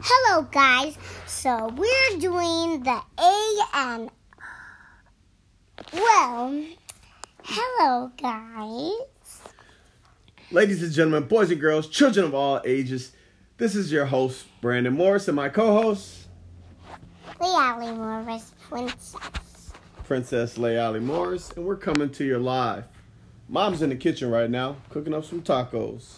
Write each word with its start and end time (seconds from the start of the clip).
Hello, 0.00 0.42
guys. 0.42 0.96
So 1.26 1.74
we're 1.76 2.18
doing 2.18 2.84
the 2.84 3.00
A 3.18 3.58
and 3.74 4.10
well, 5.92 6.64
hello, 7.42 8.12
guys. 8.20 9.40
Ladies 10.50 10.82
and 10.82 10.92
gentlemen, 10.92 11.28
boys 11.28 11.50
and 11.50 11.60
girls, 11.60 11.88
children 11.88 12.26
of 12.26 12.34
all 12.34 12.60
ages, 12.64 13.12
this 13.56 13.74
is 13.74 13.90
your 13.90 14.06
host, 14.06 14.46
Brandon 14.60 14.92
Morris, 14.94 15.28
and 15.28 15.36
my 15.36 15.48
co 15.48 15.82
host, 15.82 16.28
Leali 17.40 17.96
Morris, 17.96 18.52
Princess. 18.68 19.72
Princess 20.04 20.58
Leali 20.58 21.02
Morris, 21.02 21.50
and 21.52 21.64
we're 21.64 21.76
coming 21.76 22.10
to 22.10 22.24
you 22.24 22.38
live. 22.38 22.84
Mom's 23.48 23.82
in 23.82 23.90
the 23.90 23.96
kitchen 23.96 24.30
right 24.30 24.50
now, 24.50 24.76
cooking 24.90 25.14
up 25.14 25.24
some 25.24 25.42
tacos, 25.42 26.14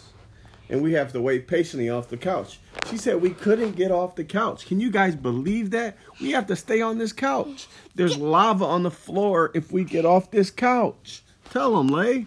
and 0.71 0.83
we 0.83 0.93
have 0.93 1.13
to 1.13 1.21
wait 1.21 1.47
patiently 1.49 1.91
off 1.91 2.09
the 2.09 2.17
couch. 2.17 2.61
She 2.89 2.97
said 2.97 3.21
we 3.21 3.31
couldn't 3.31 3.73
get 3.73 3.91
off 3.91 4.15
the 4.15 4.25
couch. 4.25 4.67
Can 4.67 4.81
you 4.81 4.91
guys 4.91 5.15
believe 5.15 5.71
that? 5.71 5.97
We 6.21 6.31
have 6.31 6.47
to 6.47 6.57
stay 6.57 6.81
on 6.81 6.99
this 6.99 7.13
couch. 7.13 7.67
There's 7.95 8.17
lava 8.17 8.65
on 8.65 8.85
the 8.85 8.91
floor 8.91 9.51
if 9.55 9.73
we 9.73 9.85
get 9.85 10.05
off 10.05 10.31
this 10.31 10.51
couch. 10.51 11.23
Tell 11.51 11.77
them, 11.77 11.89
Lay. 11.89 12.27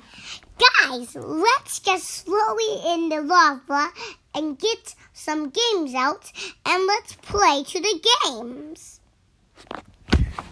Guys, 0.87 1.15
let's 1.15 1.79
get 1.79 2.01
slowly 2.01 2.93
in 2.93 3.09
the 3.09 3.21
lava 3.21 3.89
and 4.35 4.59
get 4.59 4.95
some 5.13 5.49
games 5.49 5.95
out 5.95 6.31
and 6.65 6.85
let's 6.85 7.13
play 7.13 7.63
to 7.63 7.79
the 7.79 8.07
games. 8.25 8.99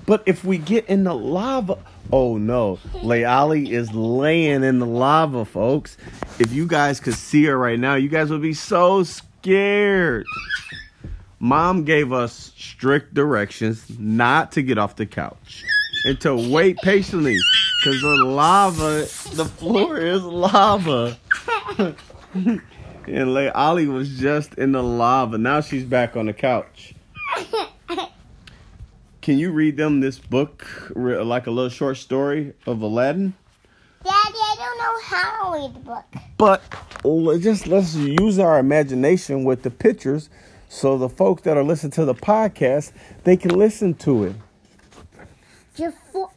But 0.05 0.23
if 0.25 0.43
we 0.43 0.57
get 0.57 0.87
in 0.87 1.03
the 1.03 1.13
lava, 1.13 1.77
oh 2.11 2.37
no, 2.37 2.77
Leali 2.93 3.69
is 3.69 3.93
laying 3.93 4.63
in 4.63 4.79
the 4.79 4.85
lava, 4.85 5.45
folks. 5.45 5.97
If 6.39 6.51
you 6.51 6.67
guys 6.67 6.99
could 6.99 7.13
see 7.13 7.45
her 7.45 7.57
right 7.57 7.79
now, 7.79 7.95
you 7.95 8.09
guys 8.09 8.29
would 8.29 8.41
be 8.41 8.53
so 8.53 9.03
scared. 9.03 10.25
Mom 11.39 11.83
gave 11.83 12.13
us 12.13 12.51
strict 12.55 13.13
directions 13.13 13.85
not 13.97 14.51
to 14.51 14.61
get 14.61 14.77
off 14.77 14.95
the 14.95 15.07
couch 15.07 15.63
and 16.05 16.19
to 16.21 16.35
wait 16.35 16.77
patiently 16.77 17.37
because 17.79 18.01
the 18.01 18.25
lava, 18.25 19.07
the 19.33 19.45
floor 19.45 19.97
is 19.97 20.21
lava. 20.23 21.17
and 22.35 22.61
Leali 23.07 23.91
was 23.91 24.19
just 24.19 24.53
in 24.55 24.71
the 24.71 24.83
lava. 24.83 25.37
Now 25.39 25.61
she's 25.61 25.83
back 25.83 26.15
on 26.15 26.27
the 26.27 26.33
couch. 26.33 26.93
Can 29.21 29.37
you 29.37 29.51
read 29.51 29.77
them 29.77 29.99
this 29.99 30.17
book, 30.17 30.91
like 30.95 31.45
a 31.45 31.51
little 31.51 31.69
short 31.69 31.97
story 31.97 32.53
of 32.65 32.81
Aladdin? 32.81 33.35
Daddy, 34.03 34.15
I 34.15 34.55
don't 34.57 34.77
know 34.79 35.01
how 35.03 35.43
to 35.43 35.61
read 35.61 35.75
the 35.75 35.79
book. 35.79 36.05
But 36.37 37.39
just 37.39 37.67
let's 37.67 37.93
use 37.95 38.39
our 38.39 38.57
imagination 38.57 39.43
with 39.43 39.61
the 39.61 39.69
pictures, 39.69 40.31
so 40.69 40.97
the 40.97 41.07
folks 41.07 41.43
that 41.43 41.55
are 41.55 41.63
listening 41.63 41.91
to 41.91 42.05
the 42.05 42.15
podcast 42.15 42.93
they 43.23 43.37
can 43.37 43.51
listen 43.51 43.93
to 43.95 44.23
it. 44.23 44.35
Jafar, 45.75 46.31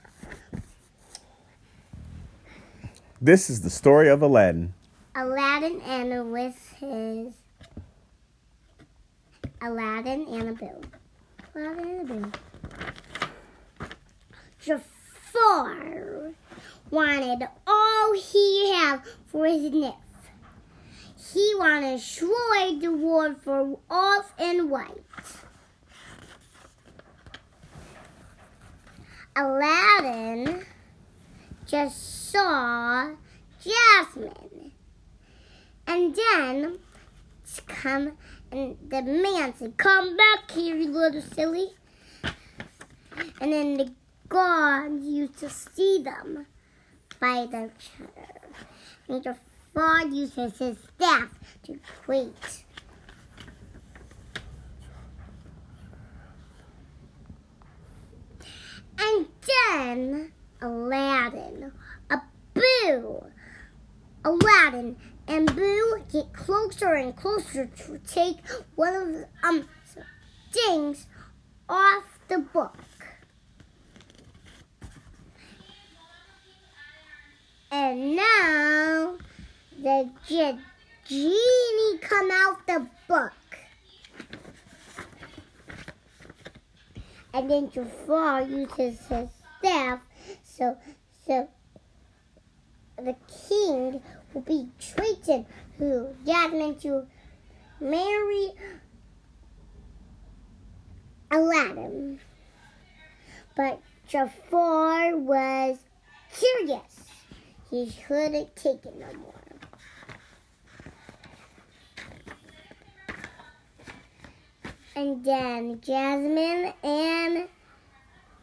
This 3.18 3.48
is 3.48 3.62
the 3.62 3.70
story 3.70 4.10
of 4.10 4.20
Aladdin. 4.20 4.74
Aladdin 5.16 5.80
and 5.80 6.30
with 6.30 6.74
his 6.78 7.32
Aladdin 9.62 10.26
and 10.28 10.48
a 10.50 10.52
bill. 10.52 10.82
Aladdin 11.54 11.86
and 11.86 12.10
a 12.10 12.14
bill. 12.14 12.32
Jafar 14.64 16.32
wanted 16.90 17.48
all 17.66 18.12
he 18.14 18.72
had 18.72 19.00
for 19.26 19.46
his 19.46 19.70
nymph. 19.70 19.94
He 21.32 21.54
wanted 21.58 21.90
to 21.90 21.96
destroy 21.96 22.78
the 22.80 22.92
world 22.92 23.36
for 23.42 23.78
all 23.90 24.24
and 24.38 24.70
white. 24.70 25.04
Aladdin 29.36 30.64
just 31.66 32.30
saw 32.30 33.10
Jasmine. 33.62 34.72
And 35.86 36.14
then 36.14 36.78
come 37.66 38.12
and 38.50 38.78
the 38.88 39.02
man 39.02 39.54
said, 39.58 39.76
Come 39.76 40.16
back 40.16 40.50
here, 40.52 40.76
you 40.76 40.90
little 40.90 41.20
silly. 41.20 41.70
And 43.40 43.52
then 43.52 43.74
the 43.74 43.92
gods 44.28 45.04
used 45.04 45.38
to 45.38 45.50
see 45.50 46.02
them 46.02 46.46
by 47.20 47.46
their 47.50 47.70
other. 48.00 48.40
And 49.08 49.22
Jafar 49.22 50.06
uses 50.06 50.58
his 50.58 50.78
staff 50.96 51.30
to 51.64 51.78
wait. 52.06 52.64
And 58.98 59.26
then 59.46 60.32
Aladdin, 60.60 61.72
a 62.10 62.20
boo, 62.54 63.26
Aladdin 64.24 64.96
and 65.26 65.54
Boo 65.54 66.02
get 66.12 66.32
closer 66.32 66.94
and 66.94 67.16
closer 67.16 67.66
to 67.66 67.98
take 67.98 68.38
one 68.74 68.94
of 68.94 69.08
the 69.08 69.28
um 69.42 69.68
things 70.52 71.06
off 71.68 72.04
the 72.28 72.38
book. 72.38 72.76
And 77.70 78.16
now 78.16 79.16
the 79.84 80.08
ge- 80.26 80.58
genie 81.06 81.98
come 82.00 82.30
out 82.30 82.66
the 82.66 82.86
book. 83.06 83.32
And 87.34 87.50
then 87.50 87.70
Jafar 87.70 88.42
uses 88.42 88.98
his 89.06 89.28
staff 89.58 90.00
so 90.42 90.78
so 91.26 91.48
the 92.96 93.14
king 93.48 94.00
will 94.32 94.40
be 94.40 94.68
treated 94.80 95.44
who 95.76 96.08
Jasmine 96.24 96.78
to 96.80 97.06
marry 97.78 98.52
Aladdin. 101.30 102.20
But 103.54 103.80
Jafar 104.08 105.16
was 105.16 105.78
curious. 106.32 107.04
He 107.70 107.92
couldn't 108.06 108.56
take 108.56 108.86
it 108.86 108.98
no 108.98 109.12
more. 109.18 109.43
And 114.96 115.24
then 115.24 115.80
Jasmine 115.80 116.72
and 116.82 117.48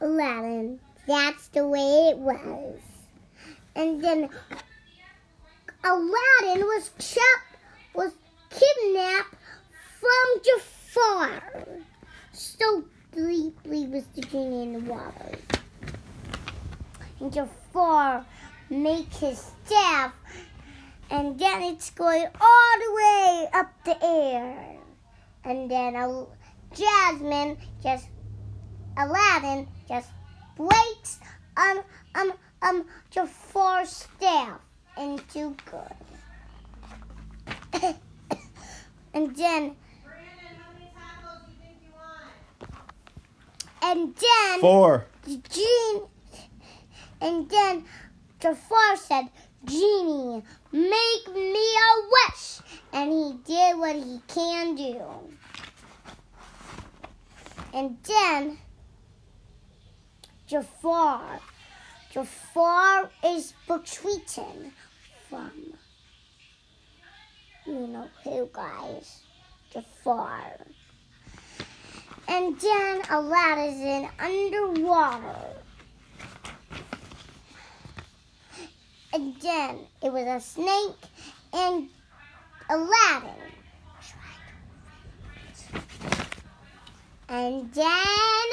Aladdin. 0.02 0.80
That's 1.08 1.48
the 1.50 1.68
way 1.68 2.10
it 2.12 2.18
was. 2.18 2.80
And 3.76 4.04
then 4.04 4.30
Aladdin 5.84 6.66
was 6.66 6.92
kept, 7.00 7.96
was 7.96 8.12
kidnapped 8.50 9.36
from 10.00 10.42
Jafar. 10.44 11.68
So 12.34 12.84
deeply 13.14 13.88
was 13.88 14.04
the 14.16 14.22
genie 14.22 14.64
in 14.64 14.74
the 14.74 14.92
water. 14.92 15.38
And 17.20 17.32
Jafar 17.32 18.26
make 18.70 19.14
his 19.14 19.52
staff, 19.66 20.14
and 21.10 21.38
then 21.40 21.62
it's 21.62 21.90
going 21.92 22.26
all 22.40 22.72
the 22.80 22.94
way 22.94 23.48
up 23.54 23.72
the 23.86 24.04
air. 24.04 24.78
And 25.44 25.70
then 25.70 25.96
Al- 25.96 26.30
Jasmine 26.74 27.58
just 27.82 28.08
Aladdin 28.98 29.68
just 29.88 30.10
breaks 30.56 31.20
um 31.58 31.82
um 32.16 32.34
um 32.62 32.86
Jafar's 33.10 33.90
staff 33.90 34.60
into 34.98 35.56
good. 35.66 35.96
and 39.14 39.36
then 39.36 39.76
and 43.84 44.16
then 44.16 44.60
Four. 44.60 45.06
the 45.24 45.42
genie 45.50 46.08
and 47.22 47.48
then 47.48 47.86
Jafar 48.40 48.98
said, 48.98 49.30
Genie, 49.64 50.44
make 50.72 51.36
me 51.36 51.68
a 51.78 52.02
wish. 52.10 52.60
And 52.92 53.12
he 53.12 53.38
did 53.46 53.78
what 53.78 53.96
he 53.96 54.20
can 54.28 54.76
do. 54.76 55.00
And 57.74 57.98
then 58.04 58.58
Jafar, 60.48 61.40
Jafar 62.12 63.10
is 63.24 63.54
retreating 63.70 64.74
from, 65.30 65.52
you 67.66 67.88
know 67.88 68.08
who, 68.24 68.50
guys? 68.52 69.22
Jafar. 69.72 70.58
And 72.28 72.60
then 72.60 73.02
Aladdin 73.10 74.10
underwater. 74.20 75.56
And 79.14 79.36
then 79.42 79.80
it 80.02 80.12
was 80.12 80.28
a 80.28 80.40
snake 80.40 80.96
and 81.54 81.90
Aladdin. 82.70 83.32
tried 84.02 85.80
to 85.80 86.26
And 87.32 87.72
then 87.72 88.48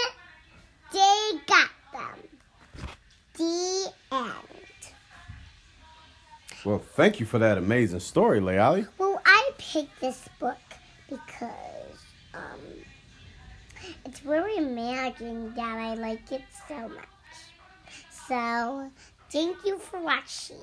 they 0.92 1.32
got 1.48 1.70
them. 1.92 2.86
The 3.36 3.92
end. 4.12 4.32
Well, 6.64 6.78
thank 6.78 7.18
you 7.18 7.26
for 7.26 7.40
that 7.40 7.58
amazing 7.58 7.98
story, 7.98 8.38
Layali. 8.38 8.86
Well, 8.96 9.20
I 9.26 9.50
picked 9.58 10.00
this 10.00 10.28
book 10.38 10.58
because 11.10 12.04
um, 12.34 12.60
it's 14.04 14.20
very 14.20 14.56
amazing 14.58 15.54
that 15.54 15.76
I 15.76 15.94
like 15.94 16.30
it 16.30 16.42
so 16.68 16.88
much. 16.88 17.08
So, 18.28 18.92
thank 19.28 19.56
you 19.66 19.78
for 19.80 19.98
watching 19.98 20.56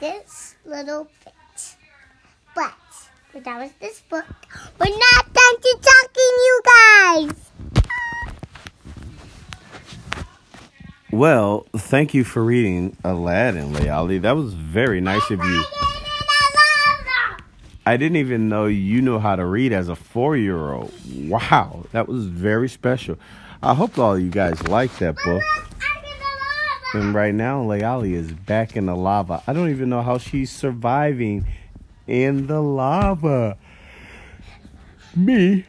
this 0.00 0.54
little 0.64 1.06
bit. 1.22 1.76
But, 2.54 2.72
that 3.44 3.60
was 3.60 3.72
this 3.78 4.00
book. 4.08 4.24
We're 4.80 4.86
not 4.88 5.34
done 5.34 5.60
to 5.60 5.78
you 5.84 6.07
guys. 7.08 7.50
Well, 11.10 11.66
thank 11.76 12.14
you 12.14 12.24
for 12.24 12.44
reading 12.44 12.96
Aladdin, 13.02 13.72
Layali. 13.72 14.20
That 14.20 14.36
was 14.36 14.54
very 14.54 15.00
nice 15.00 15.30
of 15.30 15.42
you. 15.42 15.64
I 17.86 17.96
didn't 17.96 18.16
even 18.16 18.50
know 18.50 18.66
you 18.66 19.00
knew 19.00 19.18
how 19.18 19.36
to 19.36 19.46
read 19.46 19.72
as 19.72 19.88
a 19.88 19.96
four 19.96 20.36
year 20.36 20.72
old. 20.72 20.92
Wow, 21.10 21.86
that 21.92 22.06
was 22.06 22.26
very 22.26 22.68
special. 22.68 23.18
I 23.62 23.74
hope 23.74 23.98
all 23.98 24.18
you 24.18 24.30
guys 24.30 24.62
like 24.68 24.96
that 24.98 25.16
book. 25.24 25.42
And 26.94 27.14
right 27.14 27.34
now, 27.34 27.62
Layali 27.62 28.12
is 28.12 28.32
back 28.32 28.76
in 28.76 28.86
the 28.86 28.94
lava. 28.94 29.42
I 29.46 29.52
don't 29.52 29.70
even 29.70 29.88
know 29.88 30.02
how 30.02 30.18
she's 30.18 30.50
surviving 30.50 31.46
in 32.06 32.46
the 32.46 32.60
lava. 32.60 33.56
Me, 35.16 35.64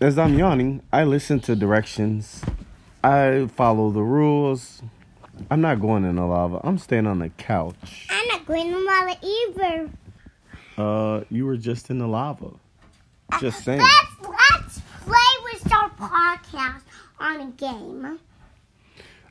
as 0.00 0.18
I'm 0.18 0.38
yawning, 0.38 0.82
I 0.92 1.04
listen 1.04 1.40
to 1.40 1.54
directions. 1.54 2.42
I 3.04 3.48
follow 3.54 3.90
the 3.90 4.02
rules. 4.02 4.82
I'm 5.50 5.60
not 5.60 5.80
going 5.80 6.04
in 6.04 6.16
the 6.16 6.24
lava. 6.24 6.60
I'm 6.64 6.78
staying 6.78 7.06
on 7.06 7.18
the 7.18 7.28
couch. 7.30 8.06
I'm 8.10 8.26
not 8.28 8.46
going 8.46 8.68
in 8.68 8.72
the 8.72 8.80
lava 8.80 9.16
either. 9.22 9.90
Uh, 10.76 11.24
you 11.30 11.46
were 11.46 11.56
just 11.56 11.90
in 11.90 11.98
the 11.98 12.06
lava. 12.06 12.50
Just 13.40 13.64
saying. 13.64 13.80
Let's, 13.80 14.28
let's 14.50 14.80
play 15.02 15.16
with 15.44 15.72
our 15.72 15.90
podcast 15.90 16.82
on 17.18 17.40
a 17.40 17.50
game. 17.52 18.18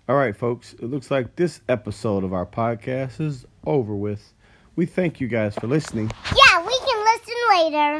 All 0.07 0.16
right, 0.16 0.36
folks. 0.36 0.74
It 0.74 0.86
looks 0.86 1.12
like 1.12 1.36
this 1.36 1.62
episode 1.68 2.24
of 2.24 2.33
our 2.33 2.45
podcast 2.45 3.19
is 3.19 3.45
over 3.66 3.95
with. 3.95 4.33
We 4.75 4.86
thank 4.86 5.19
you 5.19 5.27
guys 5.27 5.56
for 5.56 5.68
listening. 5.68 6.12
Yeah, 6.25 6.66
we 6.66 6.80
can 6.80 7.06
listen 7.06 7.36
later. 7.51 7.98